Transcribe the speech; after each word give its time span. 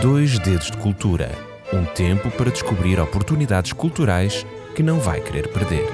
Dois 0.00 0.38
Dedos 0.38 0.70
de 0.70 0.76
Cultura 0.76 1.50
um 1.72 1.84
tempo 1.84 2.30
para 2.32 2.50
descobrir 2.50 2.98
oportunidades 2.98 3.72
culturais 3.72 4.44
que 4.74 4.82
não 4.82 4.98
vai 4.98 5.20
querer 5.20 5.48
perder. 5.48 5.86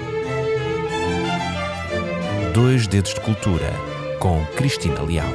Dois 2.54 2.86
Dedos 2.86 3.12
de 3.12 3.20
Cultura 3.20 3.70
com 4.18 4.42
Cristina 4.56 5.02
Leal. 5.02 5.28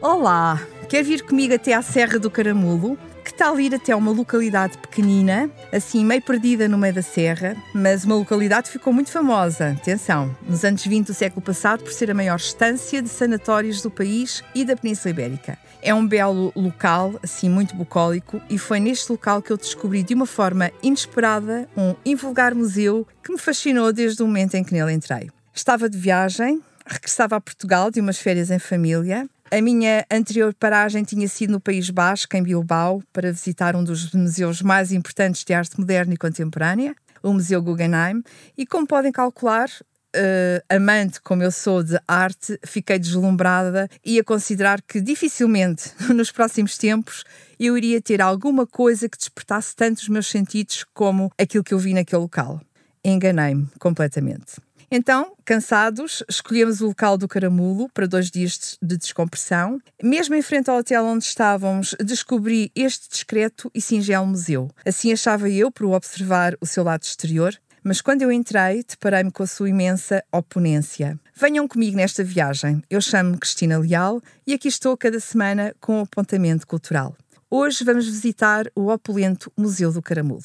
Olá, 0.00 0.62
quer 0.88 1.02
vir 1.02 1.22
comigo 1.22 1.54
até 1.54 1.74
à 1.74 1.82
Serra 1.82 2.18
do 2.18 2.30
Caramulo? 2.30 2.98
Tal 3.36 3.60
ir 3.60 3.74
até 3.74 3.94
uma 3.94 4.10
localidade 4.12 4.78
pequenina, 4.78 5.50
assim 5.70 6.02
meio 6.02 6.22
perdida 6.22 6.66
no 6.66 6.78
meio 6.78 6.94
da 6.94 7.02
serra, 7.02 7.54
mas 7.74 8.02
uma 8.02 8.14
localidade 8.14 8.68
que 8.68 8.72
ficou 8.72 8.94
muito 8.94 9.10
famosa, 9.10 9.72
atenção, 9.72 10.34
nos 10.48 10.64
anos 10.64 10.82
20 10.82 11.08
do 11.08 11.14
século 11.14 11.42
passado, 11.42 11.84
por 11.84 11.92
ser 11.92 12.10
a 12.10 12.14
maior 12.14 12.36
estância 12.36 13.02
de 13.02 13.10
sanatórios 13.10 13.82
do 13.82 13.90
país 13.90 14.42
e 14.54 14.64
da 14.64 14.74
Península 14.74 15.10
Ibérica. 15.10 15.58
É 15.82 15.92
um 15.92 16.06
belo 16.06 16.50
local, 16.56 17.20
assim 17.22 17.50
muito 17.50 17.76
bucólico, 17.76 18.40
e 18.48 18.56
foi 18.56 18.80
neste 18.80 19.12
local 19.12 19.42
que 19.42 19.52
eu 19.52 19.58
descobri 19.58 20.02
de 20.02 20.14
uma 20.14 20.26
forma 20.26 20.72
inesperada 20.82 21.68
um 21.76 21.94
invulgar 22.06 22.54
museu 22.54 23.06
que 23.22 23.30
me 23.30 23.38
fascinou 23.38 23.92
desde 23.92 24.22
o 24.22 24.26
momento 24.26 24.54
em 24.54 24.64
que 24.64 24.72
nele 24.72 24.94
entrei. 24.94 25.30
Estava 25.54 25.90
de 25.90 25.98
viagem, 25.98 26.62
regressava 26.86 27.36
a 27.36 27.40
Portugal 27.40 27.90
de 27.90 28.00
umas 28.00 28.18
férias 28.18 28.50
em 28.50 28.58
família 28.58 29.28
a 29.50 29.60
minha 29.60 30.04
anterior 30.10 30.52
paragem 30.54 31.04
tinha 31.04 31.28
sido 31.28 31.52
no 31.52 31.60
País 31.60 31.88
Basco, 31.90 32.36
em 32.36 32.42
Bilbao, 32.42 33.02
para 33.12 33.32
visitar 33.32 33.76
um 33.76 33.84
dos 33.84 34.12
museus 34.12 34.60
mais 34.60 34.92
importantes 34.92 35.44
de 35.44 35.54
arte 35.54 35.78
moderna 35.78 36.14
e 36.14 36.16
contemporânea, 36.16 36.94
o 37.22 37.32
Museu 37.32 37.62
Guggenheim, 37.62 38.22
e 38.56 38.66
como 38.66 38.86
podem 38.86 39.12
calcular, 39.12 39.68
Uh, 40.14 40.64
amante 40.74 41.20
como 41.20 41.42
eu 41.42 41.50
sou 41.50 41.82
de 41.82 42.00
arte, 42.08 42.58
fiquei 42.64 42.98
deslumbrada 42.98 43.86
e 44.02 44.18
a 44.18 44.24
considerar 44.24 44.80
que 44.80 44.98
dificilmente 44.98 45.90
nos 46.14 46.32
próximos 46.32 46.78
tempos 46.78 47.22
eu 47.60 47.76
iria 47.76 48.00
ter 48.00 48.22
alguma 48.22 48.66
coisa 48.66 49.10
que 49.10 49.18
despertasse 49.18 49.76
tanto 49.76 49.98
os 49.98 50.08
meus 50.08 50.28
sentidos 50.28 50.86
como 50.94 51.30
aquilo 51.38 51.62
que 51.62 51.74
eu 51.74 51.78
vi 51.78 51.92
naquele 51.92 52.22
local. 52.22 52.62
Enganei-me 53.04 53.68
completamente. 53.78 54.65
Então, 54.90 55.32
cansados, 55.44 56.22
escolhemos 56.28 56.80
o 56.80 56.86
local 56.86 57.18
do 57.18 57.26
Caramulo 57.26 57.88
para 57.92 58.06
dois 58.06 58.30
dias 58.30 58.78
de 58.80 58.96
descompressão. 58.96 59.80
Mesmo 60.02 60.34
em 60.34 60.42
frente 60.42 60.70
ao 60.70 60.78
hotel 60.78 61.04
onde 61.04 61.24
estávamos, 61.24 61.94
descobri 61.98 62.70
este 62.74 63.08
discreto 63.08 63.70
e 63.74 63.80
singelo 63.80 64.26
museu. 64.26 64.70
Assim 64.86 65.12
achava 65.12 65.50
eu 65.50 65.72
por 65.72 65.86
observar 65.86 66.56
o 66.60 66.66
seu 66.66 66.84
lado 66.84 67.02
exterior, 67.02 67.52
mas 67.82 68.00
quando 68.00 68.22
eu 68.22 68.32
entrei, 68.32 68.84
deparei-me 68.88 69.30
com 69.30 69.42
a 69.42 69.46
sua 69.46 69.68
imensa 69.68 70.22
oponência. 70.32 71.18
Venham 71.34 71.66
comigo 71.66 71.96
nesta 71.96 72.22
viagem. 72.22 72.82
Eu 72.88 73.00
chamo-me 73.00 73.38
Cristina 73.38 73.78
Leal 73.78 74.20
e 74.46 74.54
aqui 74.54 74.68
estou 74.68 74.96
cada 74.96 75.20
semana 75.20 75.74
com 75.80 75.98
um 75.98 76.02
apontamento 76.02 76.66
cultural. 76.66 77.16
Hoje 77.48 77.84
vamos 77.84 78.06
visitar 78.06 78.66
o 78.74 78.90
opulento 78.92 79.52
Museu 79.56 79.92
do 79.92 80.02
Caramulo. 80.02 80.42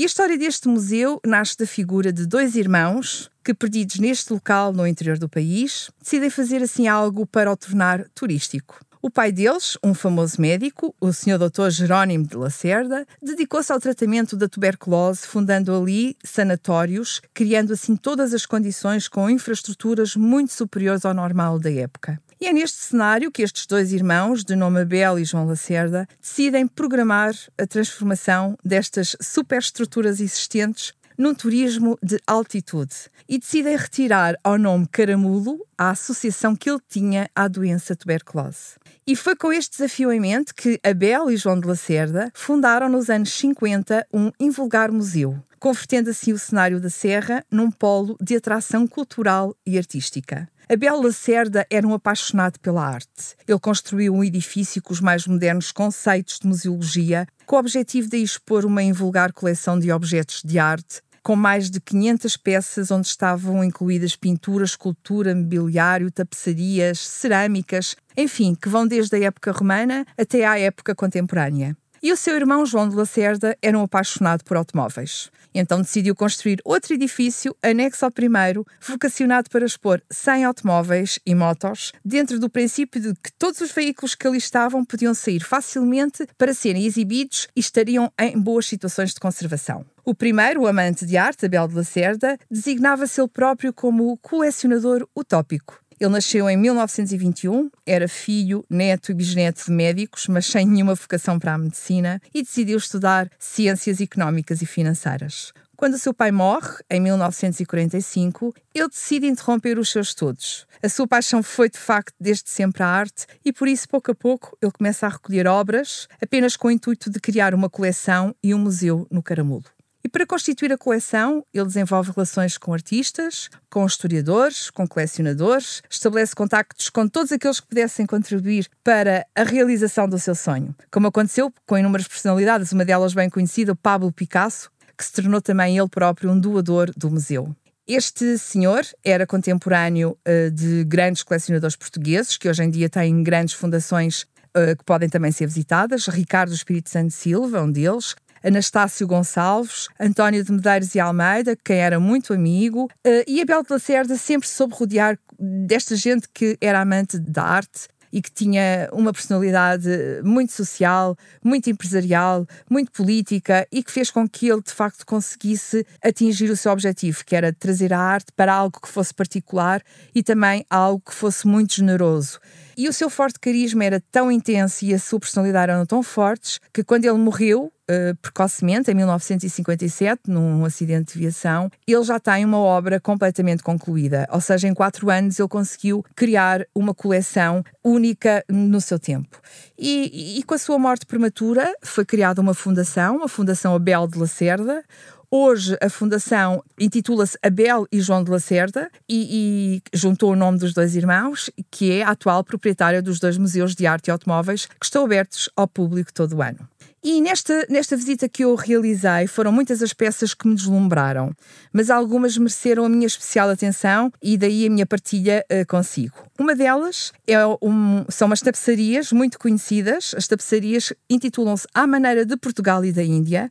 E 0.00 0.02
a 0.02 0.06
história 0.06 0.38
deste 0.38 0.66
museu 0.66 1.20
nasce 1.26 1.58
da 1.58 1.66
figura 1.66 2.10
de 2.10 2.24
dois 2.24 2.54
irmãos 2.54 3.30
que, 3.44 3.52
perdidos 3.52 3.98
neste 3.98 4.32
local 4.32 4.72
no 4.72 4.86
interior 4.86 5.18
do 5.18 5.28
país, 5.28 5.90
decidem 6.00 6.30
fazer 6.30 6.62
assim 6.62 6.88
algo 6.88 7.26
para 7.26 7.52
o 7.52 7.54
tornar 7.54 8.08
turístico. 8.14 8.80
O 9.02 9.10
pai 9.10 9.30
deles, 9.30 9.76
um 9.84 9.92
famoso 9.92 10.40
médico, 10.40 10.94
o 10.98 11.12
Sr. 11.12 11.36
Dr. 11.36 11.68
Jerónimo 11.68 12.26
de 12.26 12.34
Lacerda, 12.34 13.06
dedicou-se 13.22 13.70
ao 13.70 13.78
tratamento 13.78 14.38
da 14.38 14.48
tuberculose, 14.48 15.26
fundando 15.26 15.76
ali 15.76 16.16
sanatórios, 16.24 17.20
criando 17.34 17.74
assim 17.74 17.94
todas 17.94 18.32
as 18.32 18.46
condições 18.46 19.06
com 19.06 19.28
infraestruturas 19.28 20.16
muito 20.16 20.54
superiores 20.54 21.04
ao 21.04 21.12
normal 21.12 21.58
da 21.58 21.70
época. 21.70 22.18
E 22.42 22.46
é 22.46 22.54
neste 22.54 22.78
cenário 22.78 23.30
que 23.30 23.42
estes 23.42 23.66
dois 23.66 23.92
irmãos, 23.92 24.42
de 24.42 24.56
nome 24.56 24.80
Abel 24.80 25.18
e 25.18 25.24
João 25.26 25.46
Lacerda, 25.46 26.08
decidem 26.18 26.66
programar 26.66 27.34
a 27.58 27.66
transformação 27.66 28.56
destas 28.64 29.14
superestruturas 29.20 30.20
existentes 30.20 30.94
num 31.18 31.34
turismo 31.34 31.98
de 32.02 32.18
altitude 32.26 32.94
e 33.28 33.38
decidem 33.38 33.76
retirar 33.76 34.36
ao 34.42 34.56
nome 34.56 34.88
Caramulo 34.90 35.58
a 35.76 35.90
associação 35.90 36.56
que 36.56 36.70
ele 36.70 36.80
tinha 36.88 37.28
à 37.36 37.46
doença 37.46 37.94
tuberculose. 37.94 38.78
E 39.06 39.14
foi 39.14 39.36
com 39.36 39.52
este 39.52 39.72
desafio 39.72 40.10
em 40.10 40.18
mente 40.18 40.54
que 40.54 40.80
Abel 40.82 41.30
e 41.30 41.36
João 41.36 41.60
de 41.60 41.68
Lacerda 41.68 42.32
fundaram 42.34 42.88
nos 42.88 43.10
anos 43.10 43.34
50 43.34 44.06
um 44.14 44.32
invulgar 44.40 44.90
museu, 44.90 45.38
convertendo 45.58 46.08
assim 46.08 46.32
o 46.32 46.38
cenário 46.38 46.80
da 46.80 46.88
Serra 46.88 47.44
num 47.50 47.70
polo 47.70 48.16
de 48.18 48.34
atração 48.34 48.86
cultural 48.86 49.54
e 49.66 49.76
artística. 49.76 50.48
Abel 50.72 51.02
Lacerda 51.02 51.66
era 51.68 51.84
um 51.84 51.92
apaixonado 51.92 52.60
pela 52.60 52.86
arte. 52.86 53.34
Ele 53.48 53.58
construiu 53.58 54.14
um 54.14 54.22
edifício 54.22 54.80
com 54.80 54.92
os 54.92 55.00
mais 55.00 55.26
modernos 55.26 55.72
conceitos 55.72 56.38
de 56.38 56.46
museologia, 56.46 57.26
com 57.44 57.56
o 57.56 57.58
objetivo 57.58 58.08
de 58.08 58.18
expor 58.18 58.64
uma 58.64 58.80
invulgar 58.80 59.32
coleção 59.32 59.76
de 59.76 59.90
objetos 59.90 60.42
de 60.44 60.60
arte 60.60 61.02
com 61.24 61.36
mais 61.36 61.70
de 61.70 61.80
500 61.80 62.36
peças 62.38 62.90
onde 62.90 63.08
estavam 63.08 63.62
incluídas 63.62 64.16
pinturas, 64.16 64.70
escultura, 64.70 65.34
mobiliário, 65.34 66.10
tapeçarias, 66.10 67.00
cerâmicas, 67.00 67.94
enfim, 68.16 68.54
que 68.54 68.70
vão 68.70 68.86
desde 68.86 69.16
a 69.16 69.24
época 69.24 69.52
romana 69.52 70.06
até 70.16 70.46
à 70.46 70.58
época 70.58 70.94
contemporânea. 70.94 71.76
E 72.02 72.10
o 72.10 72.16
seu 72.16 72.34
irmão 72.34 72.64
João 72.64 72.88
de 72.88 72.96
Lacerda 72.96 73.54
era 73.60 73.78
um 73.78 73.82
apaixonado 73.82 74.42
por 74.42 74.56
automóveis. 74.56 75.30
Então 75.54 75.82
decidiu 75.82 76.14
construir 76.14 76.58
outro 76.64 76.94
edifício 76.94 77.54
anexo 77.62 78.06
ao 78.06 78.10
primeiro, 78.10 78.64
vocacionado 78.80 79.50
para 79.50 79.66
expor 79.66 80.00
100 80.10 80.44
automóveis 80.44 81.18
e 81.26 81.34
motos, 81.34 81.92
dentro 82.02 82.38
do 82.38 82.48
princípio 82.48 83.02
de 83.02 83.12
que 83.14 83.30
todos 83.38 83.60
os 83.60 83.70
veículos 83.70 84.14
que 84.14 84.26
ali 84.26 84.38
estavam 84.38 84.82
podiam 84.82 85.12
sair 85.12 85.40
facilmente 85.40 86.26
para 86.38 86.54
serem 86.54 86.86
exibidos 86.86 87.48
e 87.54 87.60
estariam 87.60 88.10
em 88.18 88.38
boas 88.40 88.66
situações 88.66 89.12
de 89.12 89.20
conservação. 89.20 89.84
O 90.02 90.14
primeiro, 90.14 90.62
o 90.62 90.66
amante 90.66 91.04
de 91.04 91.18
arte, 91.18 91.44
Abel 91.44 91.68
de 91.68 91.74
Lacerda, 91.74 92.38
designava-se 92.50 93.20
ele 93.20 93.28
próprio 93.28 93.74
como 93.74 94.10
o 94.10 94.16
colecionador 94.16 95.06
utópico. 95.14 95.78
Ele 96.00 96.08
nasceu 96.08 96.48
em 96.48 96.56
1921, 96.56 97.70
era 97.84 98.08
filho, 98.08 98.64
neto 98.70 99.10
e 99.10 99.14
bisneto 99.14 99.66
de 99.66 99.70
médicos, 99.70 100.28
mas 100.28 100.46
sem 100.46 100.66
nenhuma 100.66 100.94
vocação 100.94 101.38
para 101.38 101.52
a 101.52 101.58
medicina, 101.58 102.22
e 102.32 102.42
decidiu 102.42 102.78
estudar 102.78 103.30
ciências 103.38 104.00
económicas 104.00 104.62
e 104.62 104.66
financeiras. 104.66 105.52
Quando 105.76 105.94
o 105.94 105.98
seu 105.98 106.14
pai 106.14 106.32
morre, 106.32 106.78
em 106.88 107.00
1945, 107.00 108.54
ele 108.74 108.88
decide 108.88 109.26
interromper 109.26 109.78
os 109.78 109.90
seus 109.90 110.08
estudos. 110.08 110.66
A 110.82 110.88
sua 110.88 111.06
paixão 111.06 111.42
foi, 111.42 111.68
de 111.68 111.78
facto, 111.78 112.14
desde 112.18 112.48
sempre 112.48 112.82
a 112.82 112.86
arte 112.86 113.26
e, 113.44 113.52
por 113.52 113.68
isso, 113.68 113.86
pouco 113.86 114.10
a 114.10 114.14
pouco, 114.14 114.56
ele 114.62 114.72
começa 114.72 115.06
a 115.06 115.10
recolher 115.10 115.46
obras, 115.46 116.08
apenas 116.18 116.56
com 116.56 116.68
o 116.68 116.70
intuito 116.70 117.10
de 117.10 117.20
criar 117.20 117.54
uma 117.54 117.68
coleção 117.68 118.34
e 118.42 118.54
um 118.54 118.58
museu 118.58 119.06
no 119.10 119.22
Caramulo. 119.22 119.64
E 120.02 120.08
para 120.08 120.26
constituir 120.26 120.72
a 120.72 120.78
coleção, 120.78 121.44
ele 121.52 121.66
desenvolve 121.66 122.12
relações 122.14 122.56
com 122.56 122.72
artistas, 122.72 123.50
com 123.68 123.84
historiadores, 123.84 124.70
com 124.70 124.86
colecionadores, 124.86 125.82
estabelece 125.90 126.34
contactos 126.34 126.88
com 126.88 127.06
todos 127.06 127.30
aqueles 127.32 127.60
que 127.60 127.68
pudessem 127.68 128.06
contribuir 128.06 128.66
para 128.82 129.26
a 129.34 129.42
realização 129.42 130.08
do 130.08 130.18
seu 130.18 130.34
sonho, 130.34 130.74
como 130.90 131.06
aconteceu 131.06 131.52
com 131.66 131.76
inúmeras 131.76 132.08
personalidades, 132.08 132.72
uma 132.72 132.84
delas 132.84 133.12
bem 133.12 133.28
conhecida, 133.28 133.74
Pablo 133.74 134.10
Picasso, 134.10 134.70
que 134.96 135.04
se 135.04 135.12
tornou 135.12 135.40
também 135.40 135.78
ele 135.78 135.88
próprio 135.88 136.30
um 136.30 136.38
doador 136.38 136.90
do 136.96 137.10
museu. 137.10 137.54
Este 137.86 138.38
senhor 138.38 138.86
era 139.04 139.26
contemporâneo 139.26 140.16
uh, 140.26 140.50
de 140.50 140.84
grandes 140.84 141.22
colecionadores 141.22 141.74
portugueses, 141.76 142.36
que 142.36 142.48
hoje 142.48 142.62
em 142.62 142.70
dia 142.70 142.88
têm 142.88 143.22
grandes 143.22 143.54
fundações 143.54 144.22
uh, 144.56 144.76
que 144.78 144.84
podem 144.84 145.08
também 145.08 145.32
ser 145.32 145.46
visitadas. 145.46 146.06
Ricardo 146.06 146.54
Espírito 146.54 146.88
Santo 146.88 147.12
Silva, 147.12 147.60
um 147.62 147.70
deles, 147.70 148.14
Anastácio 148.44 149.06
Gonçalves, 149.06 149.88
António 149.98 150.42
de 150.44 150.52
Medeiros 150.52 150.94
e 150.94 151.00
Almeida, 151.00 151.56
quem 151.56 151.78
era 151.78 152.00
muito 152.00 152.32
amigo, 152.32 152.84
uh, 153.06 153.24
e 153.26 153.40
Abel 153.40 153.62
de 153.62 153.72
Lacerda 153.72 154.16
sempre 154.16 154.48
soube 154.48 154.74
rodear 154.74 155.18
desta 155.38 155.96
gente 155.96 156.28
que 156.32 156.56
era 156.60 156.80
amante 156.80 157.18
da 157.18 157.42
arte 157.42 157.88
e 158.12 158.20
que 158.20 158.30
tinha 158.30 158.88
uma 158.92 159.12
personalidade 159.12 159.88
muito 160.24 160.52
social, 160.52 161.16
muito 161.44 161.70
empresarial, 161.70 162.46
muito 162.68 162.90
política 162.90 163.66
e 163.70 163.82
que 163.82 163.92
fez 163.92 164.10
com 164.10 164.28
que 164.28 164.48
ele 164.48 164.62
de 164.62 164.72
facto 164.72 165.06
conseguisse 165.06 165.86
atingir 166.02 166.50
o 166.50 166.56
seu 166.56 166.72
objetivo, 166.72 167.24
que 167.24 167.36
era 167.36 167.52
trazer 167.52 167.92
a 167.92 168.00
arte 168.00 168.32
para 168.34 168.52
algo 168.52 168.80
que 168.80 168.88
fosse 168.88 169.14
particular 169.14 169.82
e 170.14 170.22
também 170.22 170.64
algo 170.68 171.00
que 171.00 171.14
fosse 171.14 171.46
muito 171.46 171.74
generoso. 171.74 172.40
E 172.76 172.88
o 172.88 172.92
seu 172.92 173.10
forte 173.10 173.38
carisma 173.38 173.84
era 173.84 174.02
tão 174.10 174.30
intenso 174.30 174.84
e 174.84 174.94
a 174.94 174.98
sua 174.98 175.20
personalidade 175.20 175.70
eram 175.70 175.84
tão 175.84 176.02
fortes 176.02 176.58
que 176.72 176.82
quando 176.82 177.04
ele 177.04 177.18
morreu, 177.18 177.72
Uh, 177.90 178.14
precocemente, 178.22 178.88
em 178.88 178.94
1957, 178.94 180.22
num 180.28 180.64
acidente 180.64 181.14
de 181.14 181.18
viação, 181.18 181.68
ele 181.84 182.04
já 182.04 182.20
tem 182.20 182.44
uma 182.44 182.58
obra 182.58 183.00
completamente 183.00 183.64
concluída. 183.64 184.28
Ou 184.30 184.40
seja, 184.40 184.68
em 184.68 184.74
quatro 184.74 185.10
anos 185.10 185.40
ele 185.40 185.48
conseguiu 185.48 186.04
criar 186.14 186.64
uma 186.72 186.94
coleção 186.94 187.64
única 187.82 188.44
no 188.48 188.80
seu 188.80 188.98
tempo. 188.98 189.40
E, 189.76 190.38
e 190.38 190.42
com 190.44 190.54
a 190.54 190.58
sua 190.58 190.78
morte 190.78 191.04
prematura 191.04 191.74
foi 191.82 192.04
criada 192.04 192.40
uma 192.40 192.54
fundação, 192.54 193.24
a 193.24 193.28
Fundação 193.28 193.74
Abel 193.74 194.06
de 194.06 194.18
Lacerda, 194.18 194.84
Hoje 195.32 195.78
a 195.80 195.88
fundação 195.88 196.60
intitula-se 196.76 197.38
Abel 197.40 197.86
e 197.92 198.00
João 198.00 198.24
de 198.24 198.32
Lacerda 198.32 198.90
e, 199.08 199.78
e, 199.86 199.96
juntou 199.96 200.32
o 200.32 200.36
nome 200.36 200.58
dos 200.58 200.74
dois 200.74 200.96
irmãos, 200.96 201.48
que 201.70 201.92
é 201.92 202.02
a 202.02 202.10
atual 202.10 202.42
proprietária 202.42 203.00
dos 203.00 203.20
dois 203.20 203.38
museus 203.38 203.76
de 203.76 203.86
arte 203.86 204.08
e 204.08 204.10
automóveis 204.10 204.66
que 204.66 204.84
estão 204.84 205.04
abertos 205.04 205.48
ao 205.54 205.68
público 205.68 206.12
todo 206.12 206.34
o 206.34 206.42
ano. 206.42 206.68
E 207.02 207.18
nesta, 207.22 207.66
nesta 207.70 207.96
visita 207.96 208.28
que 208.28 208.44
eu 208.44 208.54
realizei, 208.54 209.26
foram 209.26 209.50
muitas 209.50 209.82
as 209.82 209.94
peças 209.94 210.34
que 210.34 210.46
me 210.46 210.54
deslumbraram, 210.54 211.32
mas 211.72 211.88
algumas 211.88 212.36
mereceram 212.36 212.84
a 212.84 212.90
minha 212.90 213.06
especial 213.06 213.48
atenção 213.48 214.12
e 214.22 214.36
daí 214.36 214.66
a 214.66 214.70
minha 214.70 214.84
partilha 214.84 215.42
uh, 215.50 215.66
consigo. 215.66 216.14
Uma 216.38 216.54
delas 216.54 217.10
é 217.26 217.38
um, 217.62 218.04
são 218.10 218.26
umas 218.26 218.42
tapeçarias 218.42 219.12
muito 219.12 219.38
conhecidas. 219.38 220.14
As 220.14 220.28
tapeçarias 220.28 220.92
intitulam-se 221.08 221.66
À 221.72 221.86
Maneira 221.86 222.26
de 222.26 222.36
Portugal 222.36 222.84
e 222.84 222.92
da 222.92 223.02
Índia 223.02 223.50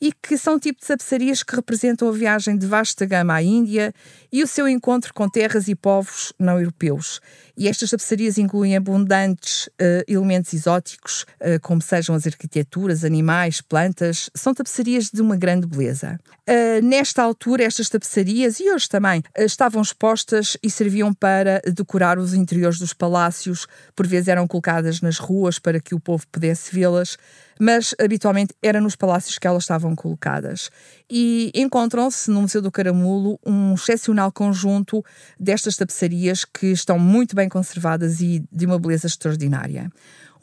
e 0.00 0.12
que 0.12 0.38
são 0.38 0.58
tipo 0.58 0.80
de 0.80 0.86
tapeçarias 0.86 1.42
que 1.42 1.54
representam 1.54 2.08
a 2.08 2.12
viagem 2.12 2.56
de 2.56 2.66
vasta 2.66 3.04
gama 3.04 3.34
à 3.34 3.42
Índia 3.42 3.92
e 4.32 4.42
o 4.42 4.46
seu 4.46 4.66
encontro 4.66 5.12
com 5.12 5.28
terras 5.28 5.68
e 5.68 5.74
povos 5.74 6.32
não 6.38 6.58
europeus. 6.58 7.20
E 7.60 7.68
estas 7.68 7.90
tapeçarias 7.90 8.38
incluem 8.38 8.74
abundantes 8.74 9.66
uh, 9.66 10.02
elementos 10.08 10.54
exóticos, 10.54 11.26
uh, 11.42 11.60
como 11.60 11.82
sejam 11.82 12.14
as 12.14 12.26
arquiteturas, 12.26 13.04
animais, 13.04 13.60
plantas. 13.60 14.30
São 14.34 14.54
tapeçarias 14.54 15.10
de 15.10 15.20
uma 15.20 15.36
grande 15.36 15.66
beleza. 15.66 16.18
Uh, 16.48 16.82
nesta 16.82 17.22
altura, 17.22 17.64
estas 17.64 17.90
tapeçarias, 17.90 18.60
e 18.60 18.72
hoje 18.72 18.88
também, 18.88 19.22
estavam 19.36 19.82
expostas 19.82 20.56
e 20.62 20.70
serviam 20.70 21.12
para 21.12 21.60
decorar 21.70 22.18
os 22.18 22.32
interiores 22.32 22.78
dos 22.78 22.94
palácios, 22.94 23.66
por 23.94 24.06
vezes 24.06 24.28
eram 24.28 24.48
colocadas 24.48 25.02
nas 25.02 25.18
ruas 25.18 25.58
para 25.58 25.78
que 25.78 25.94
o 25.94 26.00
povo 26.00 26.26
pudesse 26.32 26.74
vê-las 26.74 27.18
mas 27.60 27.94
habitualmente 28.00 28.54
era 28.62 28.80
nos 28.80 28.96
palácios 28.96 29.38
que 29.38 29.46
elas 29.46 29.64
estavam 29.64 29.94
colocadas. 29.94 30.70
E 31.10 31.52
encontram-se 31.54 32.30
no 32.30 32.40
Museu 32.40 32.62
do 32.62 32.72
Caramulo 32.72 33.38
um 33.44 33.74
excepcional 33.74 34.32
conjunto 34.32 35.04
destas 35.38 35.76
tapeçarias 35.76 36.46
que 36.46 36.68
estão 36.68 36.98
muito 36.98 37.36
bem 37.36 37.49
conservadas 37.50 38.22
e 38.22 38.42
de 38.50 38.64
uma 38.64 38.78
beleza 38.78 39.06
extraordinária. 39.06 39.90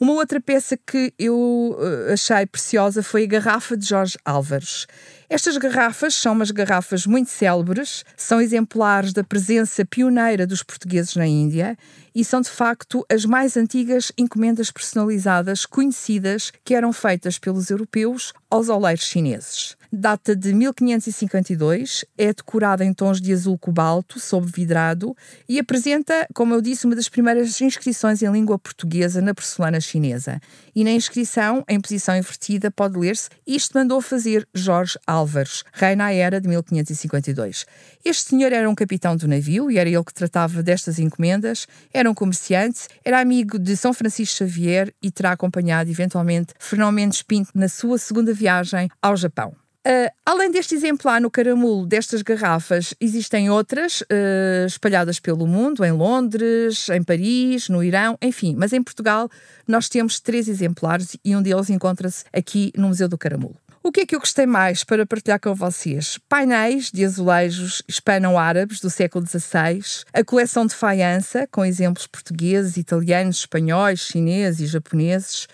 Uma 0.00 0.12
outra 0.12 0.40
peça 0.40 0.76
que 0.76 1.12
eu 1.18 1.76
uh, 1.76 2.12
achei 2.12 2.46
preciosa 2.46 3.02
foi 3.02 3.24
a 3.24 3.26
garrafa 3.26 3.76
de 3.76 3.84
Jorge 3.84 4.16
Álvares. 4.24 4.86
Estas 5.28 5.56
garrafas 5.56 6.14
são 6.14 6.34
umas 6.34 6.52
garrafas 6.52 7.04
muito 7.04 7.30
célebres, 7.30 8.04
são 8.16 8.40
exemplares 8.40 9.12
da 9.12 9.24
presença 9.24 9.84
pioneira 9.84 10.46
dos 10.46 10.62
portugueses 10.62 11.16
na 11.16 11.26
Índia 11.26 11.76
e 12.14 12.24
são 12.24 12.40
de 12.40 12.48
facto 12.48 13.04
as 13.10 13.24
mais 13.24 13.56
antigas 13.56 14.12
encomendas 14.16 14.70
personalizadas 14.70 15.66
conhecidas 15.66 16.52
que 16.64 16.74
eram 16.74 16.92
feitas 16.92 17.36
pelos 17.36 17.68
europeus 17.68 18.32
aos 18.48 18.68
oleiros 18.68 19.04
chineses. 19.04 19.77
Data 19.90 20.36
de 20.36 20.52
1552, 20.52 22.04
é 22.18 22.26
decorada 22.26 22.84
em 22.84 22.92
tons 22.92 23.22
de 23.22 23.32
azul 23.32 23.56
cobalto, 23.56 24.20
sob 24.20 24.46
vidrado, 24.46 25.16
e 25.48 25.58
apresenta, 25.58 26.26
como 26.34 26.54
eu 26.54 26.60
disse, 26.60 26.84
uma 26.84 26.94
das 26.94 27.08
primeiras 27.08 27.58
inscrições 27.62 28.22
em 28.22 28.30
língua 28.30 28.58
portuguesa 28.58 29.22
na 29.22 29.32
porcelana 29.32 29.80
chinesa. 29.80 30.42
E 30.74 30.84
na 30.84 30.90
inscrição, 30.90 31.64
em 31.66 31.80
posição 31.80 32.14
invertida, 32.14 32.70
pode 32.70 32.98
ler-se: 32.98 33.30
Isto 33.46 33.78
mandou 33.78 34.02
fazer 34.02 34.46
Jorge 34.52 34.98
Álvares, 35.06 35.64
rei 35.72 35.96
na 35.96 36.12
era 36.12 36.38
de 36.38 36.48
1552. 36.48 37.64
Este 38.04 38.28
senhor 38.28 38.52
era 38.52 38.68
um 38.68 38.74
capitão 38.74 39.16
do 39.16 39.26
navio 39.26 39.70
e 39.70 39.78
era 39.78 39.88
ele 39.88 40.04
que 40.04 40.12
tratava 40.12 40.62
destas 40.62 40.98
encomendas, 40.98 41.66
era 41.94 42.10
um 42.10 42.14
comerciante, 42.14 42.88
era 43.02 43.20
amigo 43.20 43.58
de 43.58 43.74
São 43.74 43.94
Francisco 43.94 44.36
Xavier 44.36 44.92
e 45.02 45.10
terá 45.10 45.32
acompanhado 45.32 45.90
eventualmente 45.90 46.52
Fernão 46.58 46.92
Mendes 46.92 47.22
Pinto 47.22 47.52
na 47.54 47.68
sua 47.68 47.96
segunda 47.96 48.34
viagem 48.34 48.90
ao 49.00 49.16
Japão. 49.16 49.56
Uh, 49.88 50.12
além 50.26 50.50
deste 50.50 50.74
exemplar 50.74 51.18
no 51.18 51.30
caramulo 51.30 51.86
destas 51.86 52.20
garrafas, 52.20 52.92
existem 53.00 53.48
outras 53.48 54.02
uh, 54.02 54.66
espalhadas 54.66 55.18
pelo 55.18 55.46
mundo, 55.46 55.82
em 55.82 55.92
Londres, 55.92 56.90
em 56.90 57.02
Paris, 57.02 57.70
no 57.70 57.82
Irão, 57.82 58.18
enfim. 58.20 58.54
Mas 58.54 58.74
em 58.74 58.82
Portugal 58.82 59.30
nós 59.66 59.88
temos 59.88 60.20
três 60.20 60.46
exemplares 60.46 61.16
e 61.24 61.34
um 61.34 61.40
deles 61.40 61.70
encontra-se 61.70 62.22
aqui 62.30 62.70
no 62.76 62.88
Museu 62.88 63.08
do 63.08 63.16
Caramulo. 63.16 63.56
O 63.82 63.90
que 63.90 64.00
é 64.00 64.06
que 64.06 64.14
eu 64.14 64.20
gostei 64.20 64.44
mais 64.44 64.84
para 64.84 65.06
partilhar 65.06 65.40
com 65.40 65.54
vocês? 65.54 66.18
Painéis 66.28 66.90
de 66.90 67.02
azulejos 67.06 67.80
hispano-árabes 67.88 68.80
do 68.80 68.90
século 68.90 69.26
XVI, 69.26 69.80
a 70.12 70.22
coleção 70.22 70.66
de 70.66 70.74
faiança, 70.74 71.48
com 71.50 71.64
exemplos 71.64 72.06
portugueses, 72.06 72.76
italianos, 72.76 73.38
espanhóis, 73.38 74.00
chineses 74.00 74.60
e 74.60 74.66
japoneses, 74.66 75.48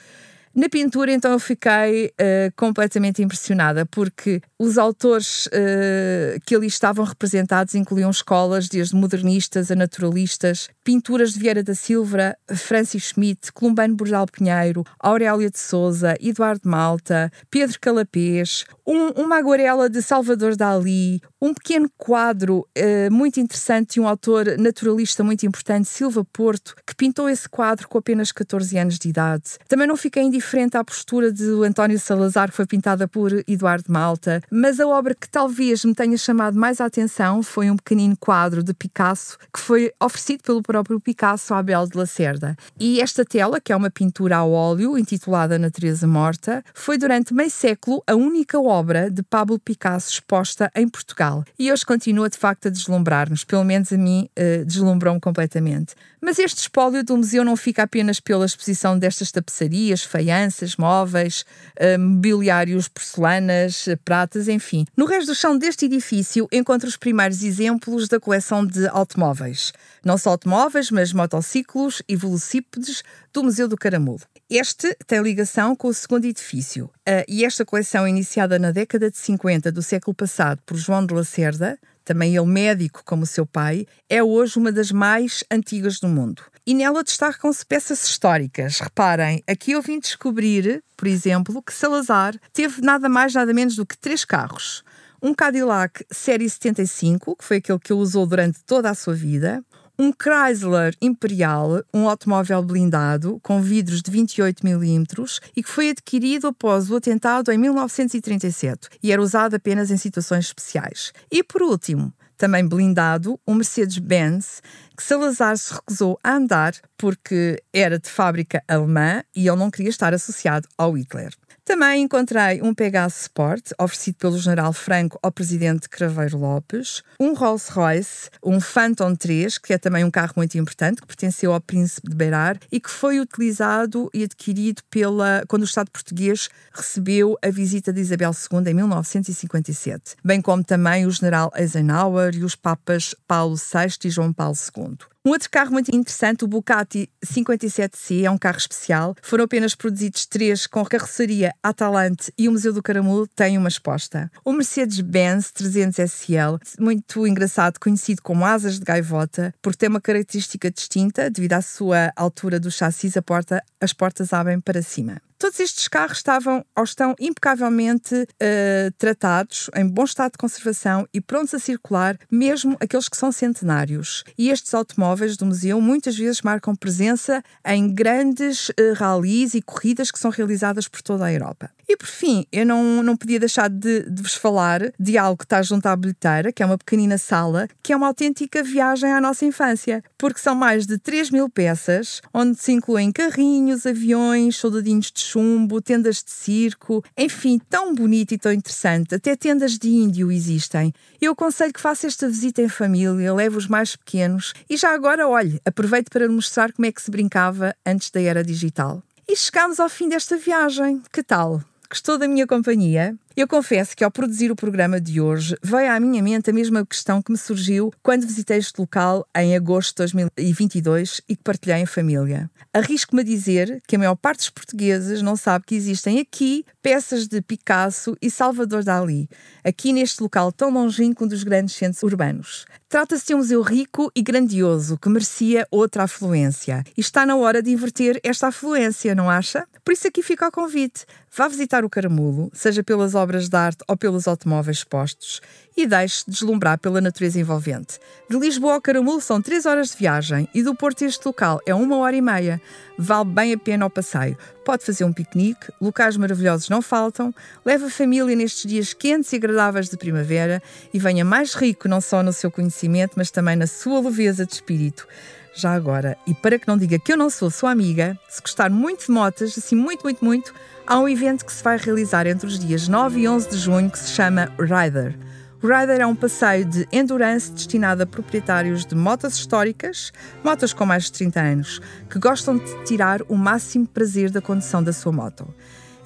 na 0.55 0.69
pintura, 0.69 1.11
então, 1.11 1.33
eu 1.33 1.41
fiquei 1.41 2.06
uh, 2.06 2.53
completamente 2.56 3.21
impressionada, 3.21 3.85
porque 3.85 4.41
os 4.56 4.79
autores 4.79 5.47
uh, 5.47 6.39
que 6.47 6.55
ali 6.55 6.69
estavam 6.69 7.05
representados 7.05 7.75
incluíam 7.75 8.09
escolas 8.09 8.69
desde 8.69 8.95
modernistas 8.95 9.73
a 9.73 9.75
naturalistas, 9.75 10.69
pinturas 10.85 11.33
de 11.33 11.41
Vieira 11.41 11.62
da 11.62 11.75
Silva, 11.75 12.37
Francis 12.55 13.09
Schmidt, 13.09 13.53
Columbano 13.53 13.97
Bordal 13.97 14.27
Pinheiro, 14.27 14.85
Aurélia 15.01 15.51
de 15.51 15.59
Souza, 15.59 16.15
Eduardo 16.21 16.69
Malta, 16.69 17.33
Pedro 17.51 17.77
Calapés, 17.81 18.65
um, 18.87 19.09
uma 19.23 19.39
aguarela 19.39 19.91
de 19.91 20.01
Salvador 20.03 20.55
Dali, 20.55 21.21
um 21.43 21.53
pequeno 21.53 21.91
quadro 21.99 22.61
uh, 22.79 23.12
muito 23.12 23.41
interessante 23.41 23.95
de 23.95 24.01
um 24.01 24.06
autor 24.06 24.56
naturalista 24.56 25.25
muito 25.25 25.45
importante, 25.45 25.89
Silva 25.89 26.25
Porto, 26.33 26.77
que 26.87 26.95
pintou 26.95 27.29
esse 27.29 27.49
quadro 27.49 27.89
com 27.89 27.99
apenas 27.99 28.31
14 28.31 28.79
anos 28.79 28.99
de 29.01 29.09
idade. 29.09 29.59
Também 29.69 29.89
não 29.89 29.97
fiquei 29.97 30.23
indiferente 30.23 30.44
à 30.75 30.85
postura 30.85 31.32
de 31.32 31.44
António 31.64 31.99
Salazar, 31.99 32.50
que 32.50 32.56
foi 32.56 32.67
pintada 32.67 33.08
por 33.08 33.32
Eduardo 33.49 33.91
Malta, 33.91 34.41
mas 34.50 34.79
a 34.79 34.87
obra 34.87 35.14
que 35.14 35.29
talvez 35.29 35.85
me 35.85 35.94
tenha 35.94 36.17
chamado 36.17 36.58
mais 36.58 36.81
a 36.81 36.85
atenção 36.87 37.43
foi 37.43 37.70
um 37.70 37.76
pequenino 37.76 38.17
quadro 38.17 38.62
de 38.62 38.73
Picasso, 38.75 39.38
que 39.52 39.61
foi 39.61 39.93
oferecido 40.00 40.43
pelo 40.43 40.62
próprio 40.62 41.00
Picasso 41.00 41.55
à 41.55 41.58
Abel 41.58 41.87
de 41.87 41.96
Lacerda. 41.96 42.56
E 42.79 43.00
esta 43.00 43.25
tela, 43.25 43.61
que 43.61 43.73
é 43.73 43.76
uma 43.76 43.91
pintura 43.91 44.37
a 44.37 44.44
óleo, 44.44 44.99
intitulada 44.99 45.58
Natureza 45.58 46.06
Morta, 46.06 46.64
foi 46.75 46.99
durante 46.99 47.35
meio 47.35 47.50
século 47.50 48.02
a 48.06 48.14
única 48.14 48.61
obra 48.61 49.11
de 49.11 49.23
Pablo 49.23 49.58
Picasso 49.58 50.11
exposta 50.11 50.70
em 50.75 50.88
Portugal. 50.88 51.44
E 51.58 51.73
hoje 51.73 51.85
continua 51.85 52.29
de 52.29 52.38
facto 52.38 52.69
a 52.69 52.70
deslumbrar-nos, 52.70 53.44
pelo 53.44 53.64
menos 53.64 53.93
a 53.93 53.96
mim 53.96 54.29
uh, 54.38 54.64
deslumbrou-me 54.64 55.20
completamente. 55.20 55.94
Mas 56.25 56.38
este 56.38 56.58
espólio 56.58 57.05
do 57.05 57.19
museu 57.19 57.44
não 57.44 57.55
fica 57.55 57.82
apenas 57.82 58.19
pela 58.19 58.46
exposição 58.46 58.99
destas 58.99 59.31
tapeçarias, 59.31 60.02
faianças, 60.34 60.76
móveis, 60.76 61.44
uh, 61.78 61.98
mobiliários, 61.98 62.88
porcelanas, 62.88 63.86
uh, 63.86 63.96
pratas, 64.04 64.48
enfim. 64.48 64.84
No 64.96 65.06
resto 65.06 65.28
do 65.28 65.34
chão 65.34 65.56
deste 65.56 65.86
edifício 65.86 66.48
encontra 66.50 66.88
os 66.88 66.96
primeiros 66.96 67.42
exemplos 67.42 68.08
da 68.08 68.19
coleção 68.19 68.66
de 68.66 68.86
automóveis. 68.88 69.72
Não 70.04 70.19
só 70.19 70.31
automóveis, 70.31 70.90
mas 70.90 71.12
motociclos 71.12 72.02
e 72.08 72.16
velocípedes 72.16 73.03
do 73.32 73.44
Museu 73.44 73.69
do 73.69 73.76
Caramulo. 73.76 74.20
Este 74.50 74.94
tem 75.06 75.22
ligação 75.22 75.74
com 75.74 75.88
o 75.88 75.94
segundo 75.94 76.24
edifício. 76.24 76.86
Uh, 77.08 77.24
e 77.29 77.44
esta 77.44 77.64
coleção, 77.64 78.06
iniciada 78.06 78.58
na 78.58 78.72
década 78.72 79.10
de 79.10 79.17
50 79.17 79.70
do 79.70 79.82
século 79.82 80.14
passado 80.14 80.60
por 80.67 80.76
João 80.76 81.06
de 81.06 81.14
Lacerda, 81.14 81.79
também 82.05 82.36
ele 82.36 82.46
médico 82.46 83.03
como 83.05 83.24
seu 83.24 83.46
pai, 83.46 83.86
é 84.10 84.22
hoje 84.22 84.58
uma 84.58 84.70
das 84.70 84.93
mais 84.93 85.43
antigas 85.50 85.98
do 85.98 86.08
mundo. 86.08 86.43
E 86.67 86.73
nela 86.73 87.05
destacam-se 87.05 87.65
peças 87.67 88.05
históricas. 88.05 88.81
Reparem, 88.81 89.43
aqui 89.47 89.73
eu 89.73 89.83
vim 89.83 89.99
descobrir, 89.99 90.83
por 90.97 91.06
exemplo, 91.06 91.63
que 91.63 91.75
Salazar 91.75 92.35
teve 92.55 92.81
nada 92.81 93.06
mais, 93.06 93.35
nada 93.35 93.53
menos 93.53 93.77
do 93.77 93.85
que 93.85 93.99
três 93.99 94.25
carros. 94.25 94.83
Um 95.23 95.35
Cadillac 95.35 96.05
Série 96.11 96.49
75, 96.49 97.37
que 97.37 97.44
foi 97.44 97.59
aquele 97.59 97.79
que 97.79 97.93
ele 97.93 98.01
usou 98.01 98.27
durante 98.27 98.65
toda 98.65 98.89
a 98.89 98.94
sua 98.94 99.15
vida, 99.15 99.63
um 99.99 100.11
Chrysler 100.11 100.94
Imperial, 101.01 101.83
um 101.93 102.09
automóvel 102.09 102.63
blindado 102.63 103.39
com 103.43 103.61
vidros 103.63 104.03
de 104.03 104.11
28 104.11 104.65
milímetros 104.65 105.41
e 105.55 105.63
que 105.63 105.69
foi 105.69 105.91
adquirido 105.91 106.49
após 106.49 106.91
o 106.91 106.97
atentado 106.97 107.53
em 107.53 107.59
1937 107.59 108.89
e 109.03 109.13
era 109.13 109.23
usado 109.23 109.55
apenas 109.55 109.91
em 109.91 109.97
situações 109.97 110.47
especiais. 110.47 111.13
E 111.31 111.44
por 111.44 111.63
último, 111.63 112.13
também 112.36 112.67
blindado, 112.67 113.38
um 113.46 113.55
Mercedes-Benz 113.55 114.62
que 114.96 115.03
Salazar 115.03 115.56
se 115.56 115.74
recusou 115.74 116.19
a 116.22 116.34
andar 116.34 116.74
porque 116.96 117.62
era 117.72 117.98
de 117.98 118.08
fábrica 118.08 118.62
alemã 118.69 119.22
e 119.34 119.48
ele 119.48 119.56
não 119.56 119.70
queria 119.70 119.91
estar 119.91 120.14
associado 120.14 120.69
ao 120.79 120.93
Hitler. 120.93 121.32
Também 121.65 122.03
encontrei 122.03 122.61
um 122.61 122.75
Pegasus 122.75 123.23
Sport, 123.23 123.71
oferecido 123.81 124.17
pelo 124.17 124.39
general 124.39 124.71
Franco 124.75 125.19
ao 125.23 125.33
presidente 125.33 125.89
Craveiro 125.89 126.37
Lopes, 126.37 127.03
um 127.19 127.33
Rolls 127.33 127.73
Royce, 127.73 128.29
um 128.44 128.61
Phantom 128.61 129.15
3, 129.15 129.56
que 129.56 129.73
é 129.73 129.79
também 129.79 130.05
um 130.05 130.11
carro 130.11 130.35
muito 130.37 130.59
importante, 130.59 131.01
que 131.01 131.06
pertenceu 131.06 131.55
ao 131.55 131.61
príncipe 131.63 132.11
de 132.11 132.15
Beirar 132.15 132.59
e 132.71 132.79
que 132.79 132.91
foi 132.91 133.19
utilizado 133.19 134.11
e 134.13 134.25
adquirido 134.25 134.83
pela 134.91 135.43
quando 135.49 135.63
o 135.63 135.65
Estado 135.65 135.91
português 135.91 136.51
recebeu 136.71 137.39
a 137.43 137.49
visita 137.49 137.94
de 137.94 138.01
Isabel 138.03 138.33
II 138.33 138.71
em 138.71 138.75
1957, 138.75 140.17
bem 140.23 140.43
como 140.43 140.63
também 140.63 141.06
o 141.06 141.11
general 141.11 141.51
Eisenhower 141.56 142.35
e 142.35 142.44
os 142.44 142.55
papas 142.55 143.15
Paulo 143.27 143.56
VI 143.56 143.97
e 144.05 144.11
João 144.11 144.35
Paulo 144.35 144.55
II. 144.77 145.14
Um 145.26 145.31
outro 145.31 145.48
carro 145.50 145.72
muito 145.72 145.88
interessante, 145.90 146.44
o 146.44 146.46
Bugatti 146.46 147.08
57C, 147.24 148.24
é 148.24 148.31
um 148.31 148.36
carro 148.36 148.58
especial. 148.58 149.16
Foram 149.22 149.44
apenas 149.44 149.74
produzidos 149.74 150.26
três 150.26 150.66
com 150.66 150.84
carroceria 150.84 151.54
Atalante 151.62 152.31
e 152.36 152.46
o 152.46 152.52
Museu 152.52 152.74
do 152.74 152.82
Caramulo 152.82 153.26
tem 153.28 153.56
uma 153.56 153.70
exposta. 153.70 154.31
O 154.44 154.52
Mercedes-Benz 154.52 155.50
300 155.52 156.10
SL, 156.10 156.58
muito 156.78 157.26
engraçado, 157.26 157.81
conhecido 157.81 158.20
como 158.20 158.44
asas 158.44 158.78
de 158.78 158.84
gaivota, 158.84 159.54
porque 159.62 159.78
tem 159.78 159.88
uma 159.88 160.00
característica 160.00 160.70
distinta, 160.70 161.31
devido 161.31 161.54
à 161.54 161.62
sua 161.62 162.12
altura 162.14 162.60
do 162.60 162.70
chassis, 162.70 163.16
a 163.16 163.22
porta, 163.22 163.64
as 163.81 163.94
portas 163.94 164.31
abrem 164.31 164.60
para 164.60 164.82
cima. 164.82 165.22
Todos 165.44 165.60
estes 165.60 165.89
carros 165.89 166.17
estavam 166.17 166.65
ou 166.74 166.84
estão 166.84 167.15
impecavelmente 167.20 168.15
uh, 168.15 168.91
tratados, 168.96 169.69
em 169.77 169.86
bom 169.86 170.05
estado 170.05 170.32
de 170.32 170.39
conservação 170.39 171.06
e 171.13 171.20
prontos 171.20 171.53
a 171.53 171.58
circular, 171.58 172.19
mesmo 172.31 172.79
aqueles 172.81 173.10
que 173.10 173.17
são 173.19 173.31
centenários. 173.31 174.24
E 174.39 174.48
estes 174.48 174.72
automóveis 174.72 175.36
do 175.36 175.44
museu 175.44 175.82
muitas 175.82 176.17
vezes 176.17 176.41
marcam 176.41 176.74
presença 176.74 177.43
em 177.63 177.94
grandes 177.94 178.70
uh, 178.70 178.94
rallies 178.94 179.53
e 179.53 179.60
corridas 179.60 180.10
que 180.10 180.19
são 180.19 180.31
realizadas 180.31 180.89
por 180.89 181.03
toda 181.03 181.27
a 181.27 181.32
Europa. 181.34 181.70
E 181.86 181.96
por 181.96 182.06
fim, 182.06 182.46
eu 182.51 182.65
não, 182.65 183.03
não 183.03 183.17
podia 183.17 183.39
deixar 183.39 183.69
de, 183.69 184.08
de, 184.08 184.22
vos 184.22 184.34
falar 184.34 184.81
de 184.98 185.19
algo 185.19 185.36
que 185.36 185.44
está 185.44 185.60
junto 185.63 185.86
à 185.86 185.94
bilheteira, 185.94 186.51
que 186.51 186.63
é 186.63 186.67
uma 186.67 186.79
pequenina 186.79 187.19
sala, 187.19 187.69
que 187.82 187.93
é 187.93 187.96
uma 187.96 188.06
autêntica 188.06 188.63
viagem 188.63 189.13
à 189.13 189.20
nossa 189.20 189.44
infância, 189.44 190.03
porque 190.17 190.41
são 190.41 190.55
mais 190.55 190.86
de 190.86 190.96
3 190.98 191.31
mil 191.31 191.51
peças, 191.51 192.22
onde 192.32 192.58
se 192.58 192.72
incluem 192.72 193.13
carrinhos, 193.13 193.84
aviões, 193.84 194.56
soldadinhos 194.56 195.13
de 195.13 195.20
chumbo, 195.34 195.82
tendas 195.82 196.22
de 196.22 196.31
circo, 196.31 197.05
enfim, 197.19 197.58
tão 197.69 197.93
bonito 197.93 198.32
e 198.32 198.38
tão 198.38 198.53
interessante. 198.53 199.14
Até 199.14 199.34
tendas 199.34 199.76
de 199.76 199.88
índio 199.88 200.31
existem. 200.31 200.93
Eu 201.20 201.32
aconselho 201.32 201.72
que 201.72 201.81
faça 201.81 202.06
esta 202.06 202.29
visita 202.29 202.62
em 202.62 202.69
família, 202.69 203.34
leve 203.34 203.56
os 203.56 203.67
mais 203.67 203.96
pequenos 203.96 204.53
e 204.70 204.76
já 204.76 204.94
agora, 204.94 205.29
olhe, 205.29 205.60
aproveite 205.64 206.10
para 206.10 206.29
mostrar 206.29 206.72
como 206.72 206.86
é 206.86 206.93
que 206.93 207.03
se 207.03 207.10
brincava 207.10 207.74
antes 207.84 208.10
da 208.10 208.20
era 208.20 208.44
digital. 208.44 209.03
E 209.29 209.36
chegamos 209.36 209.81
ao 209.81 209.88
fim 209.88 210.08
desta 210.08 210.36
viagem. 210.36 211.03
Que 211.12 211.22
tal? 211.22 211.62
Gostou 211.91 212.19
da 212.19 212.29
minha 212.29 212.46
companhia? 212.46 213.17
Eu 213.36 213.48
confesso 213.48 213.96
que 213.96 214.05
ao 214.05 214.12
produzir 214.12 214.53
o 214.53 214.55
programa 214.55 215.00
de 215.00 215.20
hoje 215.20 215.56
veio 215.60 215.91
à 215.91 215.98
minha 215.98 216.22
mente 216.22 216.50
a 216.50 216.53
mesma 216.53 216.86
questão 216.86 217.20
que 217.20 217.32
me 217.32 217.36
surgiu 217.36 217.93
quando 218.00 218.29
visitei 218.29 218.58
este 218.58 218.79
local 218.79 219.26
em 219.36 219.56
agosto 219.56 219.91
de 219.91 220.14
2022 220.14 221.20
e 221.29 221.34
que 221.34 221.43
partilhei 221.43 221.79
em 221.79 221.86
família. 221.86 222.48
Arrisco-me 222.72 223.22
a 223.22 223.24
dizer 223.24 223.82
que 223.88 223.96
a 223.96 223.98
maior 223.98 224.14
parte 224.14 224.38
dos 224.38 224.50
portugueses 224.50 225.20
não 225.20 225.34
sabe 225.34 225.64
que 225.67 225.74
existem 225.74 226.20
aqui 226.20 226.64
peças 226.81 227.26
de 227.26 227.43
Picasso 227.43 228.17
e 228.22 228.31
Salvador 228.31 228.84
Dali, 228.84 229.29
aqui 229.64 229.93
neste 229.93 230.22
local 230.22 230.53
tão 230.53 230.70
longínquo 230.70 231.26
dos 231.26 231.43
grandes 231.43 231.74
centros 231.74 232.05
urbanos. 232.05 232.67
Trata-se 232.88 233.26
de 233.26 233.34
um 233.34 233.38
museu 233.38 233.60
rico 233.60 234.12
e 234.14 234.22
grandioso 234.22 234.96
que 234.96 235.08
merecia 235.08 235.67
outra 235.69 236.05
afluência. 236.05 236.84
E 236.96 237.00
está 237.00 237.26
na 237.26 237.34
hora 237.34 237.60
de 237.60 237.72
inverter 237.72 238.20
esta 238.22 238.46
afluência, 238.46 239.17
não 239.17 239.29
acha? 239.29 239.67
Por 239.84 239.93
isso 239.93 240.06
aqui 240.06 240.22
fica 240.22 240.46
o 240.46 240.53
convite. 240.53 241.05
Vá 241.36 241.48
visitar 241.48 241.84
o 241.84 241.91
Caramulo, 241.91 242.48
seja 242.55 242.84
pelas 242.84 243.17
obras 243.24 243.48
de 243.48 243.56
arte 243.56 243.82
ou 243.88 243.96
pelos 243.96 244.28
automóveis 244.28 244.76
expostos, 244.76 245.40
e 245.76 245.86
deixe-se 245.86 246.31
deslumbrar 246.31 246.78
pela 246.78 247.00
natureza 247.00 247.40
envolvente. 247.40 247.98
De 248.31 248.38
Lisboa 248.38 248.74
ao 248.74 248.81
Caramulo 248.81 249.20
são 249.20 249.43
3 249.43 249.66
horas 249.66 249.90
de 249.90 249.96
viagem 249.96 250.48
e 250.54 250.62
do 250.62 250.74
Porto 250.74 251.02
a 251.02 251.06
este 251.08 251.26
local 251.26 251.60
é 251.66 251.74
uma 251.74 251.96
hora 251.96 252.14
e 252.14 252.20
meia. 252.20 252.60
Vale 252.96 253.24
bem 253.24 253.52
a 253.52 253.58
pena 253.58 253.86
o 253.86 253.90
passeio. 253.90 254.38
Pode 254.64 254.84
fazer 254.84 255.04
um 255.04 255.12
piquenique, 255.12 255.72
locais 255.81 256.16
maravilhosos 256.16 256.69
não 256.69 256.81
faltam, 256.81 257.34
leve 257.64 257.86
a 257.86 257.90
família 257.90 258.36
nestes 258.36 258.70
dias 258.70 258.94
quentes 258.94 259.32
e 259.32 259.36
agradáveis 259.36 259.88
de 259.88 259.96
primavera 259.96 260.62
e 260.93 260.98
venha 260.98 261.24
mais 261.24 261.54
rico 261.54 261.88
não 261.88 262.00
só 262.00 262.22
no 262.22 262.32
seu 262.32 262.50
conhecimento, 262.50 263.14
mas 263.16 263.31
também 263.31 263.56
na 263.56 263.66
sua 263.66 264.00
leveza 264.00 264.46
de 264.46 264.52
espírito. 264.52 265.08
Já 265.56 265.73
agora, 265.73 266.19
e 266.27 266.34
para 266.34 266.58
que 266.58 266.67
não 266.67 266.77
diga 266.77 266.99
que 266.99 267.13
eu 267.13 267.17
não 267.17 267.31
sou 267.31 267.49
sua 267.49 267.70
amiga, 267.70 268.19
se 268.29 268.41
gostar 268.41 268.70
muito 268.70 269.06
de 269.06 269.13
motas, 269.13 269.56
assim 269.56 269.77
muito, 269.77 270.03
muito, 270.03 270.25
muito, 270.25 270.53
há 270.84 270.99
um 270.99 271.08
evento 271.08 271.44
que 271.44 271.53
se 271.53 271.63
vai 271.63 271.79
realizar 271.79 272.27
entre 272.27 272.49
os 272.49 272.58
dias 272.58 272.89
9 272.89 273.20
e 273.20 273.29
11 273.29 273.51
de 273.51 273.56
junho 273.58 273.89
que 273.89 273.99
se 273.99 274.11
chama 274.11 274.51
Rider. 274.58 275.17
O 275.63 275.69
Rider 275.69 276.01
é 276.01 276.06
um 276.06 276.17
passeio 276.17 276.65
de 276.65 276.89
endurance 276.93 277.53
destinado 277.53 278.03
a 278.03 278.06
proprietários 278.06 278.84
de 278.84 278.96
motas 278.96 279.34
históricas, 279.37 280.13
motas 280.43 280.73
com 280.73 280.84
mais 280.84 281.05
de 281.05 281.13
30 281.13 281.41
anos, 281.41 281.81
que 282.11 282.19
gostam 282.19 282.58
de 282.58 282.84
tirar 282.84 283.23
o 283.29 283.37
máximo 283.37 283.87
prazer 283.87 284.31
da 284.31 284.43
condução 284.43 284.82
da 284.82 284.93
sua 284.93 285.13
moto. 285.13 285.46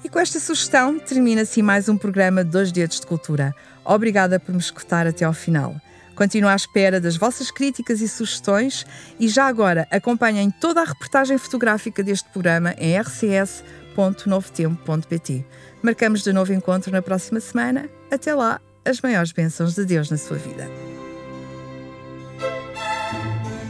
E 0.03 0.07
com 0.07 0.19
esta 0.19 0.39
sugestão 0.39 0.99
termina-se 0.99 1.61
mais 1.63 1.89
um 1.89 1.97
programa 1.97 2.43
de 2.43 2.51
Dois 2.51 2.71
Dedos 2.71 2.99
de 2.99 3.07
Cultura. 3.07 3.53
Obrigada 3.83 4.39
por 4.39 4.53
me 4.53 4.59
escutar 4.59 5.07
até 5.07 5.25
ao 5.25 5.33
final. 5.33 5.75
Continuo 6.19 6.49
à 6.49 6.55
espera 6.55 6.99
das 6.99 7.15
vossas 7.15 7.49
críticas 7.49 8.01
e 8.01 8.07
sugestões 8.09 8.85
e 9.17 9.29
já 9.29 9.47
agora 9.47 9.87
acompanhem 9.89 10.51
toda 10.51 10.81
a 10.81 10.83
reportagem 10.83 11.37
fotográfica 11.37 12.03
deste 12.03 12.27
programa 12.27 12.75
em 12.77 12.99
rcs.novotempo.pt. 12.99 15.45
Marcamos 15.81 16.21
de 16.21 16.33
novo 16.33 16.51
encontro 16.51 16.91
na 16.91 17.01
próxima 17.01 17.39
semana. 17.39 17.89
Até 18.11 18.35
lá, 18.35 18.59
as 18.83 18.99
maiores 18.99 19.31
bênçãos 19.31 19.75
de 19.75 19.85
Deus 19.85 20.11
na 20.11 20.17
sua 20.17 20.35
vida. 20.35 20.69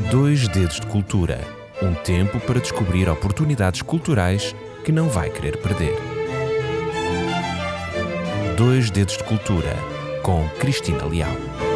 Dois 0.10 0.48
Dedos 0.48 0.80
de 0.80 0.88
Cultura 0.88 1.40
um 1.84 1.94
tempo 1.94 2.40
para 2.40 2.60
descobrir 2.60 3.08
oportunidades 3.08 3.84
culturais 3.84 4.56
que 4.84 4.92
não 4.92 5.08
vai 5.08 5.30
querer 5.30 5.58
perder. 5.58 5.96
Dois 8.58 8.90
Dedos 8.90 9.18
de 9.18 9.24
Cultura 9.24 9.78
com 10.24 10.50
Cristina 10.60 11.06
Leal. 11.06 11.69